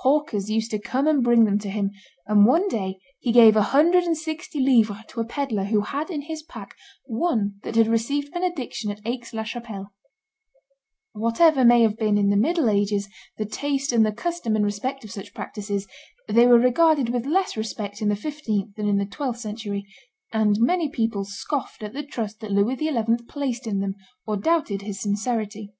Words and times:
Hawkers 0.00 0.50
used 0.50 0.70
to 0.72 0.78
come 0.78 1.06
and 1.06 1.24
bring 1.24 1.44
them 1.46 1.58
to 1.60 1.70
him; 1.70 1.92
and 2.26 2.44
one 2.44 2.68
day 2.68 2.98
he 3.18 3.32
gave 3.32 3.56
a 3.56 3.62
hundred 3.62 4.04
and 4.04 4.14
sixty 4.14 4.60
livres 4.60 5.06
to 5.08 5.20
a 5.20 5.24
pedler 5.24 5.64
who 5.64 5.80
had 5.80 6.10
in 6.10 6.20
his 6.20 6.42
pack 6.42 6.76
one 7.06 7.58
that 7.62 7.76
had 7.76 7.86
received 7.86 8.30
benediction 8.30 8.90
at 8.90 9.00
Aix 9.06 9.32
la 9.32 9.42
Chapelle. 9.42 9.90
[Illustration: 11.14 11.16
Louis 11.16 11.32
XI. 11.32 11.44
at 11.44 11.48
his 11.48 11.54
Devotions 11.56 11.56
255] 11.56 11.56
Whatever 11.56 11.64
may 11.64 11.80
have 11.82 11.96
been, 11.96 12.18
in 12.18 12.28
the 12.28 12.36
middle 12.36 12.68
ages, 12.68 13.08
the 13.38 13.46
taste 13.46 13.92
and 13.92 14.04
the 14.04 14.12
custom 14.12 14.54
in 14.54 14.64
respect 14.64 15.02
of 15.02 15.10
such 15.10 15.32
practices, 15.32 15.86
they 16.28 16.46
were 16.46 16.58
regarded 16.58 17.08
with 17.08 17.24
less 17.24 17.56
respect 17.56 18.02
in 18.02 18.10
the 18.10 18.16
fifteenth 18.16 18.74
than 18.76 18.86
in 18.86 18.98
the 18.98 19.06
twelfth 19.06 19.40
century, 19.40 19.86
and 20.30 20.60
many 20.60 20.90
people 20.90 21.24
scoffed 21.24 21.82
at 21.82 21.94
the 21.94 22.02
trust 22.04 22.40
that 22.40 22.52
Louis 22.52 22.76
XI. 22.76 22.98
placed 23.26 23.66
in 23.66 23.80
them, 23.80 23.94
or 24.26 24.36
doubted 24.36 24.82
his 24.82 25.00
sincerity. 25.00 25.72